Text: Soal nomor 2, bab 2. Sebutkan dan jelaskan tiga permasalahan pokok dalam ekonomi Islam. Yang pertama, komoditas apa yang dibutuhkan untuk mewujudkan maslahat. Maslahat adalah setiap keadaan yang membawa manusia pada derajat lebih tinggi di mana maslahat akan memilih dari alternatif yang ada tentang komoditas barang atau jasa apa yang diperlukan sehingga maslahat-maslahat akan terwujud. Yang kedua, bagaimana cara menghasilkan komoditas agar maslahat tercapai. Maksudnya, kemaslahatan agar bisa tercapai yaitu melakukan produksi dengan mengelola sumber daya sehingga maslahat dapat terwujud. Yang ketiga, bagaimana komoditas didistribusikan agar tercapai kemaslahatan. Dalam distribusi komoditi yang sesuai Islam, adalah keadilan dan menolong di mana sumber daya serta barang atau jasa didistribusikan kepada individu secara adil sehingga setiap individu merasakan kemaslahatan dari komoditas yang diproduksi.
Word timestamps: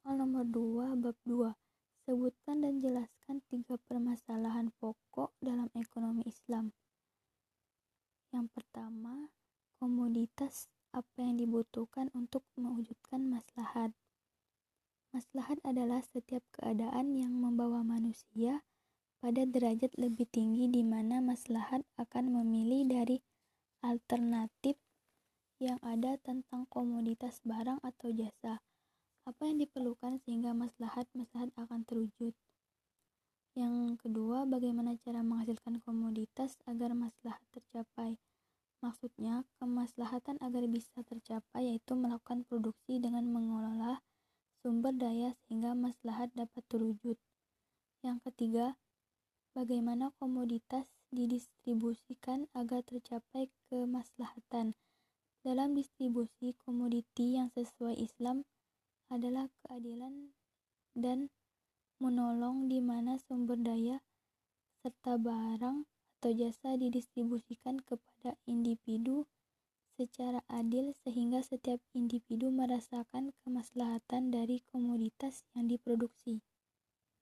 Soal 0.00 0.16
nomor 0.16 0.48
2, 0.48 0.96
bab 0.96 1.12
2. 1.28 1.52
Sebutkan 2.08 2.64
dan 2.64 2.80
jelaskan 2.80 3.44
tiga 3.52 3.76
permasalahan 3.84 4.72
pokok 4.80 5.36
dalam 5.44 5.68
ekonomi 5.76 6.24
Islam. 6.24 6.72
Yang 8.32 8.48
pertama, 8.48 9.28
komoditas 9.76 10.72
apa 10.96 11.20
yang 11.20 11.36
dibutuhkan 11.36 12.08
untuk 12.16 12.48
mewujudkan 12.56 13.28
maslahat. 13.28 13.92
Maslahat 15.12 15.60
adalah 15.68 16.00
setiap 16.00 16.48
keadaan 16.56 17.12
yang 17.12 17.36
membawa 17.36 17.84
manusia 17.84 18.64
pada 19.20 19.44
derajat 19.44 19.92
lebih 20.00 20.24
tinggi 20.32 20.72
di 20.72 20.80
mana 20.80 21.20
maslahat 21.20 21.84
akan 22.00 22.40
memilih 22.40 22.88
dari 22.88 23.20
alternatif 23.84 24.80
yang 25.60 25.76
ada 25.84 26.16
tentang 26.24 26.64
komoditas 26.72 27.44
barang 27.44 27.84
atau 27.84 28.08
jasa 28.16 28.64
apa 29.30 29.46
yang 29.46 29.62
diperlukan 29.62 30.18
sehingga 30.26 30.50
maslahat-maslahat 30.52 31.54
akan 31.54 31.86
terwujud. 31.86 32.34
Yang 33.54 33.98
kedua, 34.02 34.46
bagaimana 34.46 34.98
cara 35.02 35.22
menghasilkan 35.22 35.82
komoditas 35.82 36.58
agar 36.66 36.94
maslahat 36.94 37.42
tercapai. 37.54 38.18
Maksudnya, 38.82 39.46
kemaslahatan 39.62 40.40
agar 40.42 40.64
bisa 40.66 41.02
tercapai 41.06 41.70
yaitu 41.70 41.92
melakukan 41.94 42.42
produksi 42.46 42.98
dengan 42.98 43.28
mengelola 43.28 44.02
sumber 44.62 44.92
daya 44.92 45.36
sehingga 45.46 45.72
maslahat 45.76 46.32
dapat 46.32 46.62
terwujud. 46.68 47.16
Yang 48.00 48.18
ketiga, 48.28 48.66
bagaimana 49.52 50.14
komoditas 50.16 50.88
didistribusikan 51.10 52.46
agar 52.54 52.86
tercapai 52.86 53.50
kemaslahatan. 53.68 54.78
Dalam 55.40 55.72
distribusi 55.72 56.54
komoditi 56.64 57.34
yang 57.36 57.50
sesuai 57.52 57.98
Islam, 57.98 58.44
adalah 59.10 59.50
keadilan 59.60 60.30
dan 60.94 61.28
menolong 62.00 62.70
di 62.70 62.80
mana 62.80 63.20
sumber 63.20 63.60
daya 63.60 64.00
serta 64.80 65.20
barang 65.20 65.84
atau 66.20 66.32
jasa 66.32 66.80
didistribusikan 66.80 67.82
kepada 67.84 68.38
individu 68.48 69.28
secara 70.00 70.40
adil 70.48 70.96
sehingga 71.04 71.44
setiap 71.44 71.76
individu 71.92 72.48
merasakan 72.48 73.36
kemaslahatan 73.44 74.32
dari 74.32 74.64
komoditas 74.72 75.44
yang 75.52 75.68
diproduksi. 75.68 76.40